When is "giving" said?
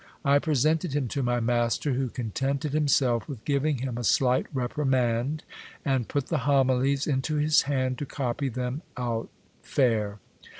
3.45-3.77